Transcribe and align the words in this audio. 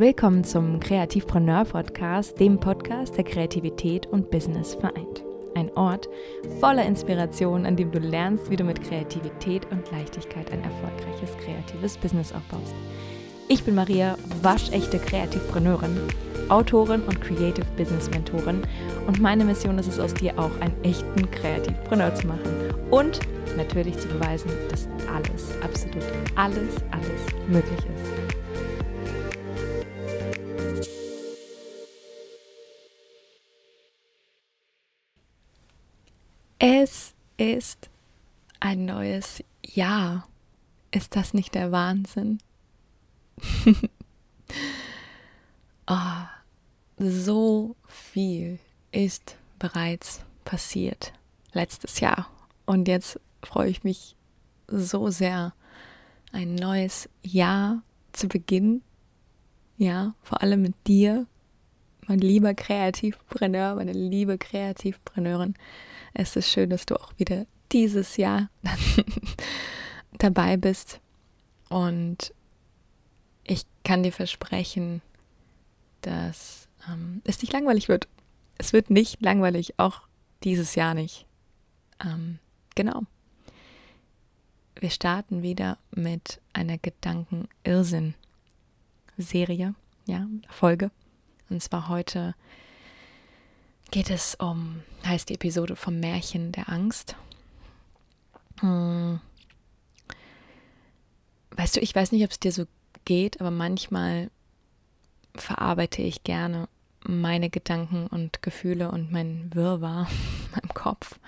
Willkommen 0.00 0.44
zum 0.44 0.80
Kreativpreneur 0.80 1.66
Podcast, 1.66 2.40
dem 2.40 2.58
Podcast, 2.58 3.18
der 3.18 3.24
Kreativität 3.24 4.06
und 4.06 4.30
Business 4.30 4.74
vereint. 4.74 5.22
Ein 5.54 5.70
Ort 5.76 6.08
voller 6.58 6.86
Inspiration, 6.86 7.66
an 7.66 7.76
dem 7.76 7.92
du 7.92 7.98
lernst, 7.98 8.48
wie 8.50 8.56
du 8.56 8.64
mit 8.64 8.82
Kreativität 8.82 9.70
und 9.70 9.90
Leichtigkeit 9.92 10.50
ein 10.52 10.64
erfolgreiches 10.64 11.36
kreatives 11.36 11.98
Business 11.98 12.32
aufbaust. 12.32 12.74
Ich 13.48 13.62
bin 13.62 13.74
Maria, 13.74 14.16
waschechte 14.40 14.98
Kreativpreneurin, 14.98 15.98
Autorin 16.48 17.02
und 17.02 17.20
Creative 17.20 17.66
Business 17.76 18.08
Mentorin 18.08 18.62
und 19.06 19.20
meine 19.20 19.44
Mission 19.44 19.78
ist 19.78 19.88
es 19.88 20.00
aus 20.00 20.14
dir 20.14 20.32
auch 20.38 20.58
einen 20.62 20.82
echten 20.82 21.30
Kreativpreneur 21.30 22.14
zu 22.14 22.26
machen 22.26 22.74
und 22.90 23.20
natürlich 23.54 23.98
zu 23.98 24.08
beweisen, 24.08 24.50
dass 24.70 24.88
alles, 25.14 25.50
absolut 25.62 26.04
alles, 26.36 26.74
alles 26.90 27.50
möglich 27.50 27.80
ist. 27.80 28.19
Ist 37.40 37.88
ein 38.60 38.84
neues 38.84 39.42
Jahr. 39.64 40.28
Ist 40.90 41.16
das 41.16 41.32
nicht 41.32 41.54
der 41.54 41.72
Wahnsinn? 41.72 42.38
oh, 45.86 46.24
so 46.98 47.76
viel 47.86 48.58
ist 48.92 49.36
bereits 49.58 50.20
passiert 50.44 51.14
letztes 51.52 52.00
Jahr. 52.00 52.30
Und 52.66 52.88
jetzt 52.88 53.18
freue 53.42 53.70
ich 53.70 53.84
mich 53.84 54.16
so 54.66 55.08
sehr, 55.08 55.54
ein 56.32 56.54
neues 56.54 57.08
Jahr 57.22 57.82
zu 58.12 58.28
beginnen. 58.28 58.82
Ja, 59.78 60.14
vor 60.22 60.42
allem 60.42 60.60
mit 60.60 60.74
dir, 60.86 61.26
mein 62.10 62.18
lieber 62.18 62.52
Kreativpreneur, 62.54 63.76
meine 63.76 63.92
liebe 63.92 64.36
Kreativpreneurin. 64.36 65.54
Es 66.12 66.34
ist 66.34 66.50
schön, 66.50 66.68
dass 66.68 66.84
du 66.84 66.96
auch 66.96 67.12
wieder 67.18 67.46
dieses 67.70 68.16
Jahr 68.16 68.50
dabei 70.18 70.56
bist. 70.56 70.98
Und 71.68 72.34
ich 73.44 73.64
kann 73.84 74.02
dir 74.02 74.10
versprechen, 74.10 75.02
dass 76.00 76.66
ähm, 76.90 77.22
es 77.22 77.40
nicht 77.42 77.52
langweilig 77.52 77.88
wird. 77.88 78.08
Es 78.58 78.72
wird 78.72 78.90
nicht 78.90 79.22
langweilig, 79.22 79.78
auch 79.78 80.00
dieses 80.42 80.74
Jahr 80.74 80.94
nicht. 80.94 81.26
Ähm, 82.04 82.40
genau. 82.74 83.02
Wir 84.80 84.90
starten 84.90 85.44
wieder 85.44 85.78
mit 85.92 86.40
einer 86.54 86.76
Gedanken-Irrsinn-Serie, 86.76 89.76
ja, 90.08 90.26
Folge. 90.48 90.90
Und 91.50 91.62
zwar 91.62 91.88
heute 91.88 92.34
geht 93.90 94.08
es 94.08 94.36
um, 94.36 94.82
heißt 95.04 95.28
die 95.28 95.34
Episode 95.34 95.76
vom 95.76 95.98
Märchen 95.98 96.52
der 96.52 96.68
Angst. 96.68 97.16
Hm. 98.60 99.20
Weißt 101.50 101.76
du, 101.76 101.80
ich 101.80 101.94
weiß 101.94 102.12
nicht, 102.12 102.24
ob 102.24 102.30
es 102.30 102.40
dir 102.40 102.52
so 102.52 102.64
geht, 103.04 103.40
aber 103.40 103.50
manchmal 103.50 104.30
verarbeite 105.34 106.02
ich 106.02 106.22
gerne 106.22 106.68
meine 107.04 107.50
Gedanken 107.50 108.06
und 108.06 108.42
Gefühle 108.42 108.90
und 108.90 109.10
mein 109.10 109.50
Wirrwarr 109.54 110.08
in 110.44 110.50
meinem 110.52 110.74
Kopf 110.74 111.18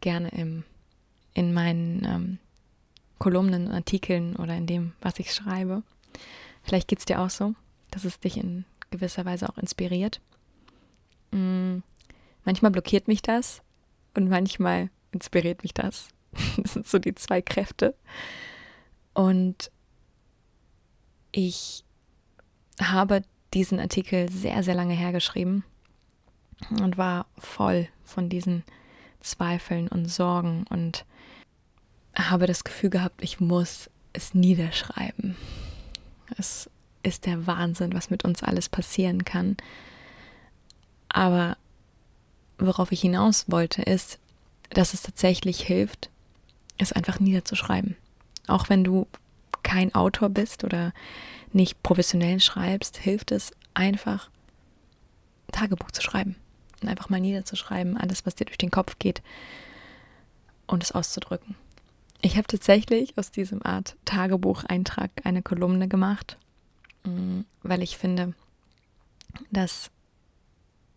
gerne 0.00 0.28
im, 0.30 0.64
in 1.34 1.52
meinen 1.52 2.04
ähm, 2.04 2.38
Kolumnen, 3.18 3.70
Artikeln 3.70 4.34
oder 4.36 4.56
in 4.56 4.66
dem, 4.66 4.92
was 5.00 5.18
ich 5.18 5.32
schreibe. 5.32 5.82
Vielleicht 6.62 6.88
geht 6.88 7.00
es 7.00 7.04
dir 7.04 7.20
auch 7.20 7.30
so, 7.30 7.54
dass 7.90 8.04
es 8.04 8.18
dich 8.18 8.36
in 8.36 8.64
gewisser 8.92 9.24
Weise 9.24 9.48
auch 9.48 9.58
inspiriert. 9.58 10.20
Mhm. 11.32 11.82
Manchmal 12.44 12.70
blockiert 12.70 13.08
mich 13.08 13.22
das 13.22 13.62
und 14.14 14.28
manchmal 14.28 14.90
inspiriert 15.10 15.62
mich 15.62 15.74
das. 15.74 16.08
Das 16.56 16.74
sind 16.74 16.86
so 16.86 16.98
die 16.98 17.14
zwei 17.14 17.42
Kräfte. 17.42 17.94
Und 19.14 19.70
ich 21.30 21.84
habe 22.80 23.22
diesen 23.52 23.80
Artikel 23.80 24.30
sehr, 24.30 24.62
sehr 24.62 24.74
lange 24.74 24.94
hergeschrieben 24.94 25.64
und 26.80 26.96
war 26.96 27.26
voll 27.38 27.88
von 28.02 28.28
diesen 28.28 28.64
Zweifeln 29.20 29.88
und 29.88 30.06
Sorgen 30.06 30.64
und 30.70 31.04
habe 32.14 32.46
das 32.46 32.64
Gefühl 32.64 32.90
gehabt, 32.90 33.22
ich 33.22 33.40
muss 33.40 33.90
es 34.12 34.34
niederschreiben. 34.34 35.36
Es 36.38 36.70
ist 37.02 37.26
der 37.26 37.46
Wahnsinn, 37.46 37.94
was 37.94 38.10
mit 38.10 38.24
uns 38.24 38.42
alles 38.42 38.68
passieren 38.68 39.24
kann. 39.24 39.56
Aber 41.08 41.56
worauf 42.58 42.92
ich 42.92 43.00
hinaus 43.00 43.46
wollte, 43.48 43.82
ist, 43.82 44.18
dass 44.70 44.94
es 44.94 45.02
tatsächlich 45.02 45.60
hilft, 45.60 46.10
es 46.78 46.92
einfach 46.92 47.20
niederzuschreiben. 47.20 47.96
Auch 48.46 48.68
wenn 48.68 48.84
du 48.84 49.06
kein 49.62 49.94
Autor 49.94 50.28
bist 50.28 50.64
oder 50.64 50.92
nicht 51.52 51.82
professionell 51.82 52.40
schreibst, 52.40 52.96
hilft 52.96 53.30
es 53.30 53.52
einfach, 53.74 54.30
Tagebuch 55.52 55.90
zu 55.90 56.02
schreiben. 56.02 56.36
Und 56.80 56.88
einfach 56.88 57.10
mal 57.10 57.20
niederzuschreiben, 57.20 57.96
alles, 57.96 58.26
was 58.26 58.34
dir 58.34 58.46
durch 58.46 58.58
den 58.58 58.70
Kopf 58.70 58.98
geht 58.98 59.22
und 60.66 60.82
es 60.82 60.92
auszudrücken. 60.92 61.54
Ich 62.20 62.36
habe 62.36 62.46
tatsächlich 62.46 63.16
aus 63.18 63.30
diesem 63.30 63.64
Art 63.64 63.96
Tagebucheintrag 64.04 65.10
eine 65.24 65.42
Kolumne 65.42 65.88
gemacht, 65.88 66.38
weil 67.62 67.82
ich 67.82 67.96
finde, 67.96 68.34
dass 69.50 69.90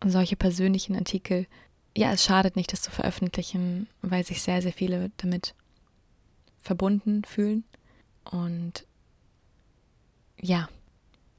solche 0.03 0.35
persönlichen 0.35 0.95
Artikel, 0.95 1.47
ja, 1.95 2.11
es 2.11 2.23
schadet 2.23 2.55
nicht, 2.55 2.73
das 2.73 2.81
zu 2.81 2.91
veröffentlichen, 2.91 3.87
weil 4.01 4.25
sich 4.25 4.41
sehr, 4.41 4.61
sehr 4.61 4.73
viele 4.73 5.11
damit 5.17 5.55
verbunden 6.59 7.23
fühlen. 7.23 7.63
Und 8.23 8.85
ja, 10.39 10.69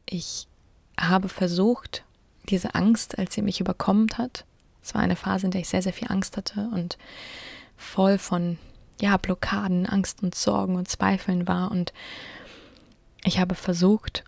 ich 0.09 0.49
habe 0.98 1.28
versucht, 1.28 2.04
diese 2.48 2.75
Angst, 2.75 3.19
als 3.19 3.34
sie 3.34 3.43
mich 3.43 3.60
überkommen 3.60 4.09
hat, 4.16 4.44
es 4.83 4.94
war 4.94 5.03
eine 5.03 5.16
Phase, 5.16 5.47
in 5.47 5.50
der 5.50 5.60
ich 5.60 5.69
sehr, 5.69 5.83
sehr 5.83 5.93
viel 5.93 6.09
Angst 6.10 6.37
hatte 6.37 6.71
und 6.72 6.97
voll 7.77 8.19
von 8.19 8.56
ja, 9.00 9.16
Blockaden, 9.16 9.87
Angst 9.87 10.22
und 10.22 10.34
Sorgen 10.34 10.77
und 10.77 10.88
Zweifeln 10.88 11.48
war. 11.48 11.71
Und 11.71 11.93
ich 13.25 13.38
habe 13.38 13.54
versucht, 13.54 14.25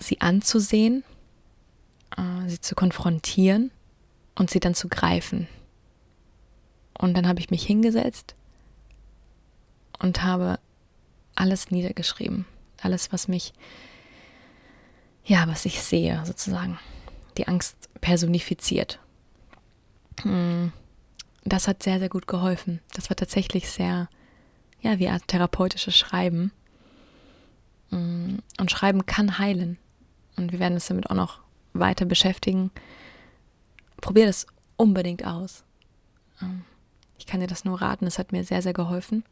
sie 0.00 0.20
anzusehen, 0.20 1.04
äh, 2.16 2.48
sie 2.48 2.60
zu 2.60 2.74
konfrontieren 2.74 3.70
und 4.34 4.50
sie 4.50 4.60
dann 4.60 4.74
zu 4.74 4.88
greifen. 4.88 5.48
Und 6.98 7.14
dann 7.14 7.28
habe 7.28 7.40
ich 7.40 7.50
mich 7.50 7.64
hingesetzt 7.64 8.34
und 9.98 10.22
habe 10.22 10.58
alles 11.34 11.70
niedergeschrieben. 11.70 12.46
Alles, 12.82 13.12
was 13.12 13.28
mich, 13.28 13.52
ja, 15.24 15.46
was 15.48 15.64
ich 15.64 15.82
sehe, 15.82 16.22
sozusagen. 16.24 16.78
Die 17.36 17.48
Angst 17.48 17.76
personifiziert. 18.00 18.98
Hm 20.22 20.72
das 21.46 21.68
hat 21.68 21.82
sehr, 21.82 21.98
sehr 21.98 22.08
gut 22.08 22.26
geholfen. 22.26 22.80
Das 22.92 23.08
war 23.08 23.16
tatsächlich 23.16 23.70
sehr, 23.70 24.08
ja, 24.80 24.98
wie 24.98 25.08
Art 25.08 25.26
therapeutisches 25.28 25.96
Schreiben. 25.96 26.52
Mm, 27.90 28.36
und 28.58 28.70
Schreiben 28.70 29.06
kann 29.06 29.38
heilen. 29.38 29.78
Und 30.36 30.52
wir 30.52 30.58
werden 30.58 30.74
uns 30.74 30.86
damit 30.86 31.10
auch 31.10 31.14
noch 31.14 31.40
weiter 31.72 32.04
beschäftigen. 32.04 32.70
Probier 34.00 34.26
das 34.26 34.46
unbedingt 34.76 35.24
aus. 35.26 35.64
Ähm, 36.42 36.64
ich 37.18 37.26
kann 37.26 37.40
dir 37.40 37.46
das 37.46 37.64
nur 37.64 37.80
raten, 37.80 38.06
es 38.06 38.18
hat 38.18 38.32
mir 38.32 38.44
sehr, 38.44 38.62
sehr 38.62 38.74
geholfen. 38.74 39.24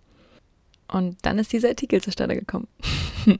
Und 0.88 1.16
dann 1.22 1.38
ist 1.38 1.52
dieser 1.52 1.68
Artikel 1.68 2.02
zustande 2.02 2.34
gekommen. 2.34 2.68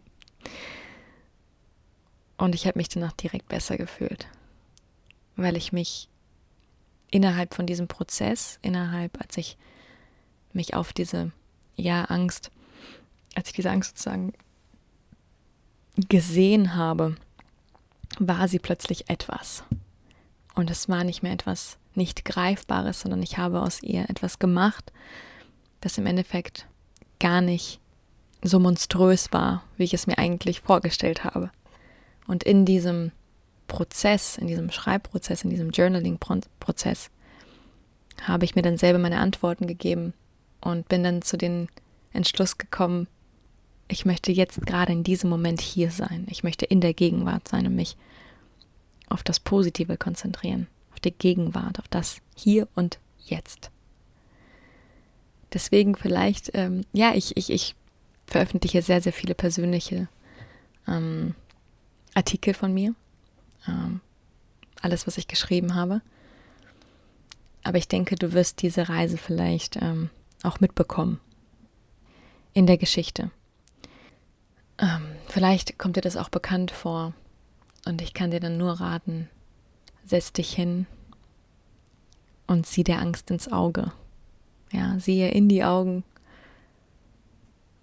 und 2.37 2.55
ich 2.55 2.67
habe 2.67 2.79
mich 2.79 2.89
danach 2.89 3.13
direkt 3.13 3.49
besser 3.49 3.77
gefühlt, 3.77 4.27
weil 5.37 5.57
ich 5.57 5.73
mich 5.73 6.09
innerhalb 7.11 7.55
von 7.55 7.67
diesem 7.67 7.87
Prozess, 7.87 8.59
innerhalb, 8.63 9.21
als 9.21 9.37
ich 9.37 9.57
mich 10.53 10.75
auf 10.75 10.93
diese, 10.93 11.33
ja, 11.77 12.05
Angst, 12.05 12.51
als 13.35 13.49
ich 13.49 13.55
diese 13.55 13.71
Angst 13.71 13.91
sozusagen 13.91 14.33
gesehen 16.09 16.75
habe, 16.75 17.17
war 18.19 18.49
sie 18.49 18.59
plötzlich 18.59 19.09
etwas. 19.09 19.65
Und 20.55 20.71
es 20.71 20.89
war 20.89 21.05
nicht 21.05 21.23
mehr 21.23 21.33
etwas 21.33 21.79
nicht 21.95 22.25
Greifbares, 22.25 23.01
sondern 23.01 23.23
ich 23.23 23.39
habe 23.39 23.63
aus 23.63 23.83
ihr 23.83 24.09
etwas 24.11 24.39
gemacht, 24.39 24.93
das 25.81 25.99
im 25.99 26.07
Endeffekt 26.07 26.67
gar 27.21 27.41
nicht 27.41 27.81
so 28.43 28.59
monströs 28.59 29.33
war, 29.33 29.65
wie 29.77 29.85
ich 29.85 29.95
es 29.95 30.07
mir 30.07 30.19
eigentlich 30.19 30.61
vorgestellt 30.61 31.25
habe. 31.25 31.51
Und 32.27 32.43
in 32.43 32.65
diesem 32.65 33.13
Prozess, 33.69 34.37
in 34.37 34.47
diesem 34.47 34.71
Schreibprozess, 34.71 35.45
in 35.45 35.51
diesem 35.51 35.71
Journaling-Prozess, 35.71 37.11
habe 38.23 38.45
ich 38.45 38.55
mir 38.55 38.63
dann 38.63 38.79
selber 38.79 38.99
meine 38.99 39.19
Antworten 39.19 39.67
gegeben 39.67 40.15
und 40.61 40.89
bin 40.89 41.03
dann 41.03 41.23
zu 41.23 41.37
dem 41.37 41.69
Entschluss 42.13 42.59
gekommen, 42.59 43.09
ich 43.89 44.05
möchte 44.05 44.33
jetzt 44.33 44.65
gerade 44.67 44.93
in 44.93 45.05
diesem 45.05 45.31
Moment 45.31 45.61
hier 45.61 45.91
sein. 45.91 46.27
Ich 46.31 46.43
möchte 46.43 46.65
in 46.65 46.81
der 46.81 46.95
Gegenwart 46.95 47.49
sein 47.49 47.67
und 47.67 47.75
mich 47.75 47.97
auf 49.09 49.23
das 49.23 49.41
Positive 49.41 49.97
konzentrieren, 49.97 50.67
auf 50.93 51.01
die 51.01 51.13
Gegenwart, 51.13 51.79
auf 51.79 51.89
das 51.89 52.19
Hier 52.35 52.69
und 52.75 52.99
Jetzt. 53.27 53.71
Deswegen 55.53 55.95
vielleicht, 55.95 56.51
ähm, 56.55 56.85
ja, 56.93 57.15
ich, 57.15 57.37
ich, 57.37 57.51
ich 57.51 57.75
veröffentliche 58.27 58.83
sehr, 58.83 59.01
sehr 59.01 59.13
viele 59.13 59.35
persönliche 59.35 60.09
ähm, 60.89 61.35
Artikel 62.15 62.55
von 62.55 62.75
mir. 62.75 62.95
Ähm, 63.69 64.01
alles, 64.81 65.07
was 65.07 65.17
ich 65.17 65.29
geschrieben 65.29 65.75
habe. 65.75 66.03
Aber 67.63 67.79
ich 67.79 67.89
denke, 67.89 68.17
du 68.17 68.33
wirst 68.33 68.63
diese 68.63 68.89
Reise 68.89 69.17
vielleicht 69.17 69.77
ähm, 69.77 70.11
auch 70.43 70.61
mitbekommen 70.61 71.21
in 72.53 72.67
der 72.67 72.77
Geschichte. 72.77 73.31
Ähm, 74.79 75.07
vielleicht 75.29 75.79
kommt 75.79 75.97
dir 75.97 76.01
das 76.01 76.17
auch 76.17 76.29
bekannt 76.29 76.71
vor 76.71 77.15
und 77.85 78.03
ich 78.03 78.15
kann 78.15 78.31
dir 78.31 78.41
dann 78.41 78.57
nur 78.57 78.81
raten, 78.81 79.29
setz 80.05 80.33
dich 80.33 80.53
hin 80.53 80.87
und 82.47 82.67
sieh 82.67 82.85
der 82.85 83.01
Angst 83.01 83.31
ins 83.31 83.51
Auge. 83.51 83.93
Ja, 84.73 84.99
siehe 84.99 85.31
in 85.31 85.49
die 85.49 85.65
Augen. 85.65 86.05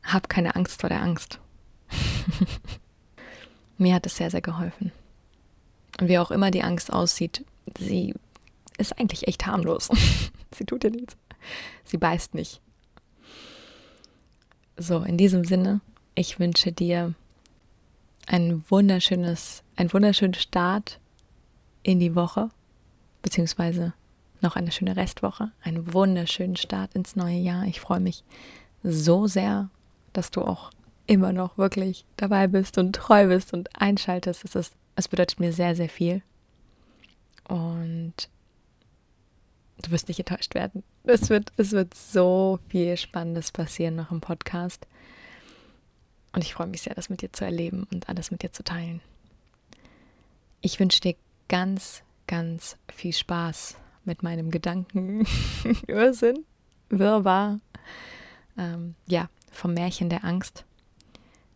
Hab 0.04 0.30
keine 0.30 0.56
Angst 0.56 0.82
vor 0.82 0.90
der 0.90 1.02
Angst. 1.02 1.40
Mir 3.78 3.96
hat 3.96 4.06
es 4.06 4.18
sehr, 4.18 4.30
sehr 4.30 4.42
geholfen. 4.42 4.92
Und 6.00 6.08
wie 6.10 6.20
auch 6.20 6.32
immer 6.32 6.52
die 6.52 6.64
Angst 6.64 6.92
aussieht, 6.92 7.46
sie 7.78 8.14
ist 8.78 9.00
eigentlich 9.00 9.28
echt 9.28 9.46
harmlos. 9.46 9.90
sie 10.56 10.66
tut 10.66 10.84
dir 10.84 10.92
nichts. 10.92 11.16
Sie 11.84 11.98
beißt 11.98 12.34
nicht. 12.34 12.62
So, 14.78 15.00
in 15.04 15.18
diesem 15.18 15.46
Sinne, 15.46 15.82
ich 16.16 16.40
wünsche 16.40 16.72
dir 16.72 17.14
ein 18.28 18.64
wunderschönes, 18.70 19.64
einen 19.76 19.94
wunderschönen 19.94 20.34
Start 20.34 21.00
in 21.84 22.00
die 22.00 22.16
Woche, 22.16 22.50
beziehungsweise 23.22 23.94
noch 24.42 24.56
eine 24.56 24.72
schöne 24.72 24.96
Restwoche, 24.96 25.52
einen 25.64 25.94
wunderschönen 25.94 26.56
Start 26.56 26.96
ins 26.96 27.16
neue 27.16 27.38
Jahr. 27.38 27.66
Ich 27.66 27.80
freue 27.80 28.00
mich 28.00 28.24
so 28.84 29.28
sehr, 29.28 29.70
dass 30.14 30.32
du 30.32 30.42
auch 30.42 30.72
immer 31.08 31.34
noch 31.34 31.58
wirklich 31.58 32.06
dabei 32.18 32.48
bist 32.48 32.78
und 32.78 32.94
treu 32.94 33.28
bist 33.28 33.54
und 33.54 33.70
einschaltest. 33.80 34.46
Es, 34.46 34.56
ist, 34.56 34.76
es 34.96 35.08
bedeutet 35.08 35.40
mir 35.40 35.54
sehr, 35.54 35.76
sehr 35.76 35.90
viel. 35.90 36.22
Und 37.48 38.14
du 39.82 39.92
wirst 39.92 40.08
nicht 40.08 40.20
enttäuscht 40.20 40.56
werden. 40.56 40.84
Es 41.04 41.30
wird, 41.30 41.52
es 41.58 41.72
wird 41.72 41.94
so 41.94 42.60
viel 42.70 42.98
Spannendes 42.98 43.52
passieren 43.52 43.96
noch 43.96 44.12
im 44.12 44.22
Podcast. 44.22 44.88
Und 46.34 46.44
ich 46.44 46.54
freue 46.54 46.68
mich 46.68 46.82
sehr, 46.82 46.96
das 46.96 47.10
mit 47.10 47.22
dir 47.22 47.34
zu 47.34 47.44
erleben 47.44 47.88
und 47.92 48.08
alles 48.10 48.32
mit 48.32 48.44
dir 48.44 48.52
zu 48.52 48.64
teilen. 48.64 49.02
Ich 50.62 50.80
wünsche 50.80 51.02
dir 51.02 51.16
ganz, 51.50 52.04
ganz 52.28 52.78
viel 52.94 53.14
Spaß 53.14 53.76
mit 54.06 54.24
meinem 54.24 54.52
Gedanken 54.52 55.26
Irrsinn, 55.88 56.46
Wirrwarr. 56.90 57.60
Ähm, 58.58 58.96
ja, 59.08 59.30
vom 59.52 59.74
Märchen 59.74 60.10
der 60.10 60.24
Angst. 60.24 60.66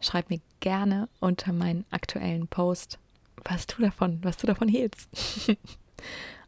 Schreib 0.01 0.29
mir 0.29 0.39
gerne 0.59 1.07
unter 1.19 1.53
meinen 1.53 1.85
aktuellen 1.91 2.47
Post, 2.47 2.99
was 3.43 3.67
du 3.67 3.81
davon, 3.81 4.19
was 4.23 4.37
du 4.37 4.47
davon 4.47 4.67
hältst. 4.67 5.09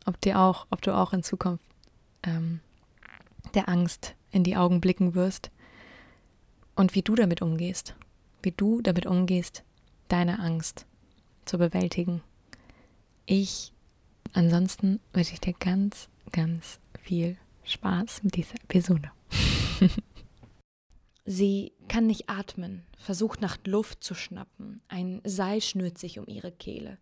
ob 0.05 0.19
dir 0.21 0.39
auch, 0.39 0.67
ob 0.69 0.81
du 0.81 0.95
auch 0.95 1.13
in 1.13 1.23
Zukunft 1.23 1.63
ähm, 2.23 2.59
der 3.53 3.69
Angst 3.69 4.15
in 4.31 4.43
die 4.43 4.57
Augen 4.57 4.81
blicken 4.81 5.15
wirst 5.15 5.51
und 6.75 6.95
wie 6.95 7.01
du 7.01 7.15
damit 7.15 7.41
umgehst, 7.41 7.95
wie 8.47 8.53
du 8.55 8.81
damit 8.81 9.05
umgehst, 9.05 9.65
deine 10.07 10.39
Angst 10.39 10.85
zu 11.43 11.57
bewältigen. 11.57 12.23
Ich 13.25 13.73
Ansonsten 14.33 14.99
wünsche 15.13 15.33
ich 15.33 15.41
dir 15.41 15.53
ganz, 15.53 16.09
ganz 16.31 16.79
viel 17.01 17.37
Spaß 17.63 18.23
mit 18.23 18.35
dieser 18.35 18.55
Episode. 18.55 19.11
Sie 21.25 21.73
kann 21.87 22.07
nicht 22.07 22.29
atmen, 22.29 22.83
versucht 22.97 23.41
nach 23.41 23.57
Luft 23.65 24.03
zu 24.03 24.15
schnappen. 24.15 24.81
Ein 24.87 25.21
Seil 25.25 25.61
schnürt 25.61 25.97
sich 25.97 26.19
um 26.19 26.27
ihre 26.27 26.51
Kehle. 26.51 26.97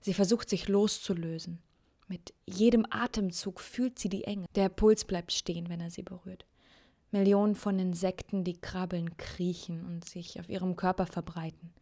Sie 0.00 0.14
versucht 0.14 0.48
sich 0.48 0.68
loszulösen. 0.68 1.58
Mit 2.06 2.34
jedem 2.46 2.86
Atemzug 2.90 3.60
fühlt 3.60 3.98
sie 3.98 4.10
die 4.10 4.24
Enge. 4.24 4.46
Der 4.54 4.68
Puls 4.68 5.04
bleibt 5.04 5.32
stehen, 5.32 5.68
wenn 5.68 5.80
er 5.80 5.90
sie 5.90 6.02
berührt. 6.02 6.44
Millionen 7.14 7.54
von 7.54 7.78
Insekten, 7.78 8.42
die 8.42 8.60
krabbeln, 8.60 9.16
kriechen 9.16 9.84
und 9.86 10.04
sich 10.04 10.40
auf 10.40 10.48
ihrem 10.48 10.74
Körper 10.74 11.06
verbreiten. 11.06 11.72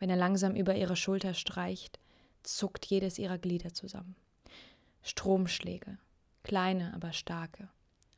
Wenn 0.00 0.10
er 0.10 0.16
langsam 0.16 0.56
über 0.56 0.74
ihre 0.74 0.96
Schulter 0.96 1.34
streicht, 1.34 2.00
zuckt 2.42 2.84
jedes 2.84 3.20
ihrer 3.20 3.38
Glieder 3.38 3.72
zusammen. 3.74 4.16
Stromschläge, 5.02 5.98
kleine, 6.42 6.92
aber 6.94 7.12
starke. 7.12 7.68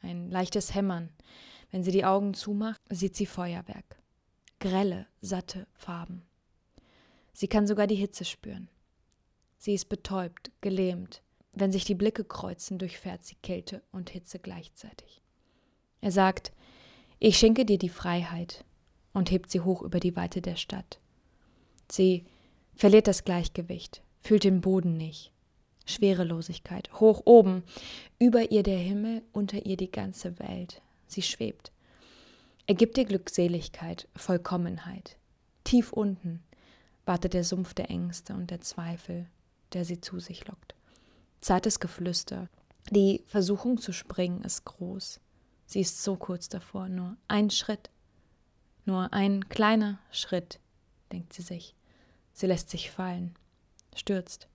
Ein 0.00 0.30
leichtes 0.30 0.74
Hämmern. 0.74 1.10
Wenn 1.70 1.84
sie 1.84 1.92
die 1.92 2.06
Augen 2.06 2.32
zumacht, 2.32 2.80
sieht 2.88 3.14
sie 3.14 3.26
Feuerwerk. 3.26 4.00
Grelle, 4.58 5.06
satte 5.20 5.66
Farben. 5.74 6.22
Sie 7.34 7.46
kann 7.46 7.66
sogar 7.66 7.86
die 7.86 7.94
Hitze 7.94 8.24
spüren. 8.24 8.70
Sie 9.58 9.74
ist 9.74 9.90
betäubt, 9.90 10.50
gelähmt. 10.62 11.22
Wenn 11.52 11.72
sich 11.72 11.84
die 11.84 11.94
Blicke 11.94 12.24
kreuzen, 12.24 12.78
durchfährt 12.78 13.22
sie 13.22 13.36
Kälte 13.42 13.82
und 13.92 14.08
Hitze 14.08 14.38
gleichzeitig. 14.38 15.21
Er 16.02 16.10
sagt, 16.12 16.52
ich 17.18 17.38
schenke 17.38 17.64
dir 17.64 17.78
die 17.78 17.88
Freiheit 17.88 18.64
und 19.14 19.30
hebt 19.30 19.50
sie 19.50 19.60
hoch 19.60 19.82
über 19.82 20.00
die 20.00 20.16
Weite 20.16 20.42
der 20.42 20.56
Stadt. 20.56 20.98
Sie 21.90 22.26
verliert 22.74 23.06
das 23.06 23.24
Gleichgewicht, 23.24 24.02
fühlt 24.20 24.44
den 24.44 24.60
Boden 24.60 24.96
nicht. 24.96 25.32
Schwerelosigkeit, 25.86 26.92
hoch 27.00 27.22
oben, 27.24 27.62
über 28.18 28.50
ihr 28.50 28.62
der 28.62 28.78
Himmel, 28.78 29.22
unter 29.32 29.64
ihr 29.64 29.76
die 29.76 29.90
ganze 29.90 30.38
Welt. 30.38 30.82
Sie 31.06 31.22
schwebt. 31.22 31.72
Er 32.66 32.74
gibt 32.74 32.98
ihr 32.98 33.04
Glückseligkeit, 33.04 34.08
Vollkommenheit. 34.16 35.16
Tief 35.64 35.92
unten 35.92 36.42
wartet 37.04 37.34
der 37.34 37.44
Sumpf 37.44 37.74
der 37.74 37.90
Ängste 37.90 38.34
und 38.34 38.50
der 38.50 38.60
Zweifel, 38.60 39.26
der 39.72 39.84
sie 39.84 40.00
zu 40.00 40.18
sich 40.18 40.46
lockt. 40.46 40.74
Zartes 41.40 41.80
Geflüster. 41.80 42.48
Die 42.90 43.22
Versuchung 43.26 43.78
zu 43.78 43.92
springen 43.92 44.42
ist 44.42 44.64
groß. 44.64 45.20
Sie 45.66 45.80
ist 45.80 46.02
so 46.02 46.16
kurz 46.16 46.48
davor, 46.48 46.88
nur 46.88 47.16
ein 47.28 47.50
Schritt. 47.50 47.90
Nur 48.84 49.12
ein 49.12 49.48
kleiner 49.48 49.98
Schritt, 50.10 50.58
denkt 51.12 51.32
sie 51.32 51.42
sich. 51.42 51.74
Sie 52.32 52.46
lässt 52.46 52.70
sich 52.70 52.90
fallen 52.90 53.36
stürzt, 53.94 54.48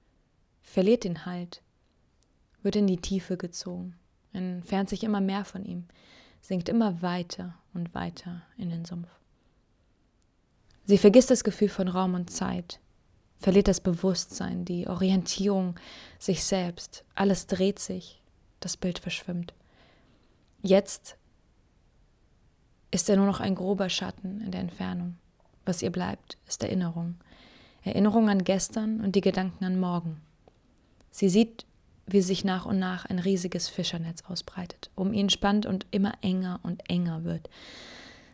verliert 0.62 1.04
den 1.04 1.26
Halt, 1.26 1.62
wird 2.62 2.76
in 2.76 2.88
die 2.88 2.98
Tiefe 2.98 3.38
gezogen, 3.38 3.96
entfernt 4.34 4.90
sich 4.90 5.04
immer 5.04 5.22
mehr 5.22 5.46
von 5.46 5.64
ihm, 5.64 5.88
sinkt 6.42 6.70
immer 6.70 7.02
weiter 7.02 7.56
und 7.74 7.94
weiter 7.94 8.44
in 8.58 8.70
den 8.70 8.86
Sumpf. 8.86 9.10
Sie 10.86 10.98
vergisst 10.98 11.30
das 11.30 11.44
Gefühl 11.44 11.70
von 11.70 11.88
Raum 11.88 12.14
und 12.14 12.30
Zeit, 12.30 12.80
verliert 13.38 13.68
das 13.68 13.82
Bewusstsein, 13.82 14.66
die 14.66 14.88
Orientierung, 14.88 15.76
sich 16.18 16.44
selbst, 16.44 17.04
alles 17.14 17.48
dreht 17.48 17.80
sich, 17.80 18.22
das 18.60 18.78
Bild 18.78 19.00
verschwimmt. 19.00 19.54
Jetzt 20.68 21.16
ist 22.92 23.10
er 23.10 23.16
nur 23.16 23.26
noch 23.26 23.40
ein 23.40 23.56
grober 23.56 23.88
Schatten 23.88 24.42
in 24.42 24.52
der 24.52 24.60
Entfernung. 24.60 25.16
Was 25.66 25.82
ihr 25.82 25.92
bleibt, 25.92 26.38
ist 26.46 26.62
Erinnerung, 26.62 27.16
Erinnerung 27.84 28.28
an 28.28 28.44
gestern 28.44 29.00
und 29.00 29.16
die 29.16 29.22
Gedanken 29.22 29.64
an 29.64 29.80
morgen. 29.80 30.20
Sie 31.10 31.30
sieht, 31.30 31.66
wie 32.06 32.20
sich 32.20 32.44
nach 32.44 32.66
und 32.66 32.80
nach 32.80 33.06
ein 33.06 33.20
riesiges 33.20 33.70
Fischernetz 33.70 34.24
ausbreitet, 34.28 34.92
um 34.96 35.14
ihn 35.14 35.30
spannt 35.30 35.66
und 35.66 35.86
immer 35.92 36.16
enger 36.22 36.60
und 36.64 36.90
enger 36.90 37.24
wird. 37.24 37.50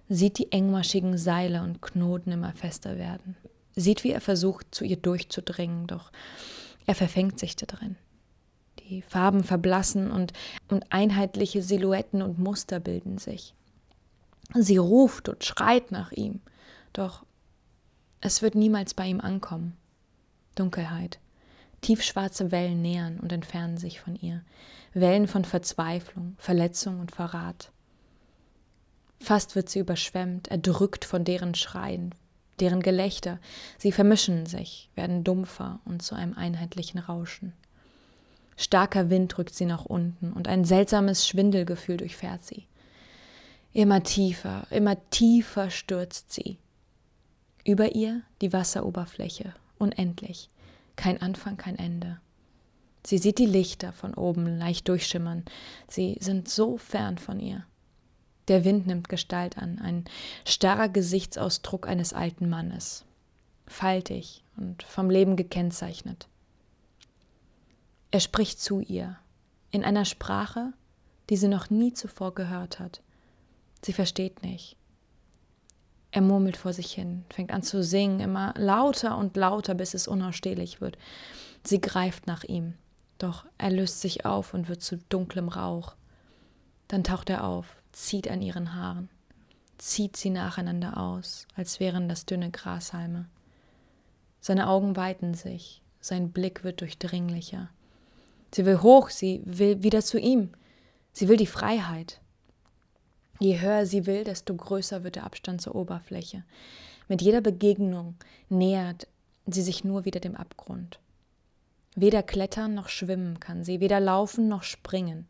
Sieht 0.09 0.39
die 0.39 0.51
engmaschigen 0.51 1.19
Seile 1.19 1.61
und 1.61 1.83
Knoten 1.83 2.31
immer 2.31 2.53
fester 2.53 2.97
werden. 2.97 3.35
Sieht, 3.75 4.03
wie 4.03 4.11
er 4.11 4.21
versucht, 4.21 4.73
zu 4.73 4.85
ihr 4.85 4.97
durchzudringen, 4.97 5.85
doch 5.85 6.11
er 6.87 6.95
verfängt 6.95 7.37
sich 7.37 7.55
da 7.55 7.67
drin. 7.67 7.95
Die 8.89 9.01
Farben 9.01 9.43
verblassen 9.43 10.11
und, 10.11 10.33
und 10.69 10.85
einheitliche 10.91 11.61
Silhouetten 11.61 12.21
und 12.21 12.39
Muster 12.39 12.79
bilden 12.79 13.17
sich. 13.17 13.53
Sie 14.53 14.77
ruft 14.77 15.29
und 15.29 15.43
schreit 15.43 15.91
nach 15.91 16.11
ihm, 16.11 16.41
doch 16.91 17.25
es 18.21 18.41
wird 18.41 18.55
niemals 18.55 18.93
bei 18.93 19.07
ihm 19.07 19.19
ankommen. 19.19 19.75
Dunkelheit. 20.55 21.19
Tiefschwarze 21.81 22.51
Wellen 22.51 22.81
nähern 22.81 23.19
und 23.19 23.31
entfernen 23.31 23.77
sich 23.77 23.99
von 23.99 24.15
ihr. 24.15 24.43
Wellen 24.93 25.27
von 25.27 25.43
Verzweiflung, 25.43 26.35
Verletzung 26.37 26.99
und 26.99 27.11
Verrat. 27.11 27.71
Fast 29.19 29.55
wird 29.55 29.69
sie 29.69 29.79
überschwemmt, 29.79 30.49
erdrückt 30.49 31.03
von 31.03 31.23
deren 31.23 31.55
Schreien, 31.55 32.13
deren 32.59 32.81
Gelächter. 32.81 33.39
Sie 33.77 33.91
vermischen 33.91 34.45
sich, 34.45 34.89
werden 34.95 35.23
dumpfer 35.23 35.79
und 35.85 36.01
zu 36.01 36.15
einem 36.15 36.33
einheitlichen 36.33 36.99
Rauschen. 36.99 37.53
Starker 38.55 39.09
Wind 39.09 39.35
drückt 39.35 39.55
sie 39.55 39.65
nach 39.65 39.85
unten 39.85 40.33
und 40.33 40.47
ein 40.47 40.65
seltsames 40.65 41.27
Schwindelgefühl 41.27 41.97
durchfährt 41.97 42.43
sie. 42.43 42.67
Immer 43.73 44.03
tiefer, 44.03 44.67
immer 44.69 44.97
tiefer 45.09 45.69
stürzt 45.69 46.31
sie 46.31 46.59
Über 47.65 47.95
ihr 47.95 48.21
die 48.41 48.53
Wasseroberfläche, 48.53 49.53
unendlich, 49.79 50.49
kein 50.95 51.21
Anfang, 51.21 51.57
kein 51.57 51.79
Ende. 51.79 52.19
Sie 53.05 53.17
sieht 53.17 53.39
die 53.39 53.47
Lichter 53.47 53.91
von 53.91 54.13
oben 54.13 54.57
leicht 54.59 54.87
durchschimmern, 54.87 55.43
sie 55.87 56.17
sind 56.19 56.47
so 56.47 56.77
fern 56.77 57.17
von 57.17 57.39
ihr. 57.39 57.65
Der 58.47 58.63
Wind 58.63 58.87
nimmt 58.87 59.09
Gestalt 59.09 59.57
an, 59.57 59.79
ein 59.79 60.05
starrer 60.45 60.89
Gesichtsausdruck 60.89 61.87
eines 61.87 62.13
alten 62.13 62.49
Mannes, 62.49 63.05
faltig 63.65 64.43
und 64.57 64.83
vom 64.83 65.09
Leben 65.09 65.35
gekennzeichnet. 65.35 66.27
Er 68.13 68.19
spricht 68.19 68.61
zu 68.61 68.79
ihr, 68.79 69.17
in 69.71 69.83
einer 69.83 70.05
Sprache, 70.05 70.71
die 71.31 71.35
sie 71.35 71.47
noch 71.47 71.71
nie 71.71 71.93
zuvor 71.93 72.35
gehört 72.35 72.79
hat. 72.79 73.01
Sie 73.81 73.91
versteht 73.91 74.43
nicht. 74.43 74.77
Er 76.11 76.21
murmelt 76.21 76.55
vor 76.55 76.73
sich 76.73 76.93
hin, 76.93 77.25
fängt 77.31 77.49
an 77.49 77.63
zu 77.63 77.81
singen, 77.81 78.19
immer 78.19 78.53
lauter 78.55 79.17
und 79.17 79.35
lauter, 79.35 79.73
bis 79.73 79.95
es 79.95 80.07
unausstehlich 80.07 80.79
wird. 80.79 80.99
Sie 81.63 81.81
greift 81.81 82.27
nach 82.27 82.43
ihm, 82.43 82.75
doch 83.17 83.47
er 83.57 83.71
löst 83.71 84.01
sich 84.01 84.27
auf 84.27 84.53
und 84.53 84.69
wird 84.69 84.83
zu 84.83 84.99
dunklem 85.09 85.49
Rauch. 85.49 85.95
Dann 86.89 87.03
taucht 87.03 87.31
er 87.31 87.43
auf, 87.43 87.65
zieht 87.93 88.29
an 88.29 88.43
ihren 88.43 88.75
Haaren, 88.75 89.09
zieht 89.79 90.17
sie 90.17 90.29
nacheinander 90.29 90.97
aus, 90.97 91.47
als 91.55 91.79
wären 91.79 92.07
das 92.07 92.27
dünne 92.27 92.51
Grashalme. 92.51 93.27
Seine 94.39 94.67
Augen 94.67 94.95
weiten 94.95 95.33
sich, 95.33 95.81
sein 95.99 96.31
Blick 96.31 96.63
wird 96.63 96.81
durchdringlicher. 96.81 97.71
Sie 98.53 98.65
will 98.65 98.81
hoch, 98.81 99.09
sie 99.09 99.41
will 99.45 99.81
wieder 99.81 100.01
zu 100.01 100.19
ihm, 100.19 100.51
sie 101.11 101.27
will 101.27 101.37
die 101.37 101.47
Freiheit. 101.47 102.21
Je 103.39 103.59
höher 103.59 103.85
sie 103.85 104.05
will, 104.05 104.23
desto 104.23 104.55
größer 104.55 105.03
wird 105.03 105.15
der 105.15 105.23
Abstand 105.25 105.61
zur 105.61 105.75
Oberfläche. 105.75 106.43
Mit 107.07 107.21
jeder 107.21 107.41
Begegnung 107.41 108.15
nähert 108.49 109.07
sie 109.47 109.61
sich 109.61 109.83
nur 109.83 110.05
wieder 110.05 110.19
dem 110.19 110.35
Abgrund. 110.35 110.99
Weder 111.95 112.23
klettern 112.23 112.73
noch 112.73 112.89
schwimmen 112.89 113.39
kann 113.39 113.63
sie, 113.63 113.79
weder 113.79 113.99
laufen 113.99 114.47
noch 114.47 114.63
springen. 114.63 115.27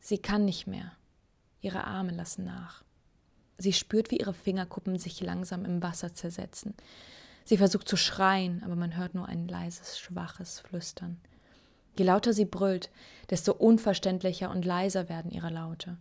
Sie 0.00 0.18
kann 0.18 0.44
nicht 0.44 0.66
mehr. 0.66 0.92
Ihre 1.62 1.84
Arme 1.84 2.12
lassen 2.12 2.44
nach. 2.44 2.84
Sie 3.58 3.72
spürt, 3.72 4.10
wie 4.10 4.18
ihre 4.18 4.34
Fingerkuppen 4.34 4.98
sich 4.98 5.20
langsam 5.20 5.64
im 5.64 5.82
Wasser 5.82 6.14
zersetzen. 6.14 6.74
Sie 7.44 7.58
versucht 7.58 7.88
zu 7.88 7.96
schreien, 7.96 8.62
aber 8.64 8.76
man 8.76 8.96
hört 8.96 9.14
nur 9.14 9.26
ein 9.26 9.48
leises, 9.48 9.98
schwaches 9.98 10.60
Flüstern. 10.60 11.20
Je 12.00 12.06
lauter 12.06 12.32
sie 12.32 12.46
brüllt, 12.46 12.88
desto 13.28 13.52
unverständlicher 13.52 14.50
und 14.50 14.64
leiser 14.64 15.10
werden 15.10 15.30
ihre 15.30 15.50
Laute. 15.50 15.98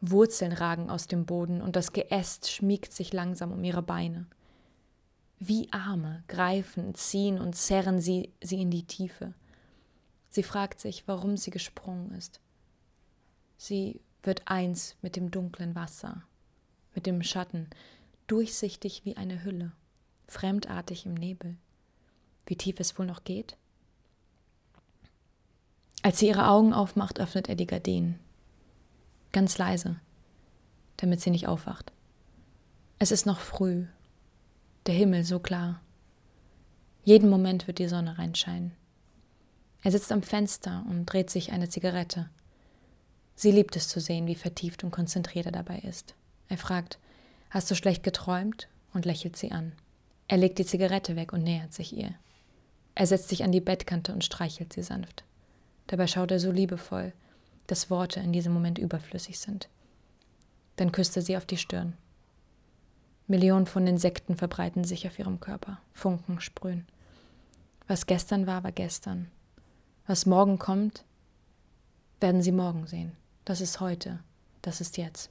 Wurzeln 0.00 0.50
ragen 0.50 0.90
aus 0.90 1.06
dem 1.06 1.26
Boden 1.26 1.62
und 1.62 1.76
das 1.76 1.92
Geäst 1.92 2.50
schmiegt 2.50 2.92
sich 2.92 3.12
langsam 3.12 3.52
um 3.52 3.62
ihre 3.62 3.84
Beine. 3.84 4.26
Wie 5.38 5.72
Arme 5.72 6.24
greifen, 6.26 6.96
ziehen 6.96 7.38
und 7.38 7.54
zerren 7.54 8.00
sie 8.00 8.32
sie 8.42 8.60
in 8.60 8.72
die 8.72 8.82
Tiefe. 8.82 9.32
Sie 10.28 10.42
fragt 10.42 10.80
sich, 10.80 11.06
warum 11.06 11.36
sie 11.36 11.52
gesprungen 11.52 12.10
ist. 12.10 12.40
Sie 13.58 14.00
wird 14.24 14.42
eins 14.46 14.96
mit 15.02 15.14
dem 15.14 15.30
dunklen 15.30 15.76
Wasser, 15.76 16.24
mit 16.96 17.06
dem 17.06 17.22
Schatten, 17.22 17.70
durchsichtig 18.26 19.04
wie 19.04 19.16
eine 19.16 19.44
Hülle, 19.44 19.70
fremdartig 20.26 21.06
im 21.06 21.14
Nebel. 21.14 21.56
Wie 22.44 22.56
tief 22.56 22.80
es 22.80 22.98
wohl 22.98 23.06
noch 23.06 23.22
geht? 23.22 23.56
Als 26.06 26.20
sie 26.20 26.28
ihre 26.28 26.46
Augen 26.46 26.72
aufmacht, 26.72 27.18
öffnet 27.18 27.48
er 27.48 27.56
die 27.56 27.66
Gardinen 27.66 28.20
ganz 29.32 29.58
leise, 29.58 29.96
damit 30.98 31.20
sie 31.20 31.30
nicht 31.30 31.48
aufwacht. 31.48 31.90
Es 33.00 33.10
ist 33.10 33.26
noch 33.26 33.40
früh, 33.40 33.86
der 34.86 34.94
Himmel 34.94 35.24
so 35.24 35.40
klar. 35.40 35.80
Jeden 37.02 37.28
Moment 37.28 37.66
wird 37.66 37.80
die 37.80 37.88
Sonne 37.88 38.18
reinscheinen. 38.18 38.70
Er 39.82 39.90
sitzt 39.90 40.12
am 40.12 40.22
Fenster 40.22 40.84
und 40.88 41.06
dreht 41.06 41.28
sich 41.28 41.50
eine 41.50 41.68
Zigarette. 41.68 42.30
Sie 43.34 43.50
liebt 43.50 43.74
es 43.74 43.88
zu 43.88 43.98
sehen, 43.98 44.28
wie 44.28 44.36
vertieft 44.36 44.84
und 44.84 44.92
konzentriert 44.92 45.46
er 45.46 45.52
dabei 45.52 45.80
ist. 45.80 46.14
Er 46.48 46.56
fragt, 46.56 47.00
Hast 47.50 47.68
du 47.68 47.74
schlecht 47.74 48.04
geträumt? 48.04 48.68
und 48.94 49.06
lächelt 49.06 49.36
sie 49.36 49.50
an. 49.50 49.72
Er 50.28 50.36
legt 50.36 50.60
die 50.60 50.66
Zigarette 50.66 51.16
weg 51.16 51.32
und 51.32 51.42
nähert 51.42 51.74
sich 51.74 51.96
ihr. 51.96 52.14
Er 52.94 53.08
setzt 53.08 53.28
sich 53.28 53.42
an 53.42 53.50
die 53.50 53.60
Bettkante 53.60 54.12
und 54.12 54.22
streichelt 54.22 54.72
sie 54.72 54.84
sanft. 54.84 55.24
Dabei 55.86 56.06
schaut 56.06 56.30
er 56.30 56.40
so 56.40 56.50
liebevoll, 56.50 57.12
dass 57.66 57.90
Worte 57.90 58.20
in 58.20 58.32
diesem 58.32 58.52
Moment 58.52 58.78
überflüssig 58.78 59.38
sind. 59.38 59.68
Dann 60.76 60.92
küsste 60.92 61.22
sie 61.22 61.36
auf 61.36 61.46
die 61.46 61.56
Stirn. 61.56 61.94
Millionen 63.26 63.66
von 63.66 63.86
Insekten 63.86 64.36
verbreiten 64.36 64.84
sich 64.84 65.06
auf 65.06 65.18
ihrem 65.18 65.40
Körper, 65.40 65.80
Funken 65.92 66.40
sprühen. 66.40 66.86
Was 67.88 68.06
gestern 68.06 68.46
war, 68.46 68.62
war 68.62 68.72
gestern. 68.72 69.30
Was 70.06 70.26
morgen 70.26 70.58
kommt, 70.58 71.04
werden 72.20 72.42
sie 72.42 72.52
morgen 72.52 72.86
sehen. 72.86 73.12
Das 73.44 73.60
ist 73.60 73.80
heute, 73.80 74.20
das 74.62 74.80
ist 74.80 74.96
jetzt. 74.96 75.30